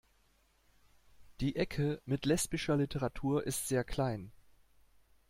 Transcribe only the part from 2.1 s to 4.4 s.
lesbischer Literatur ist sehr klein.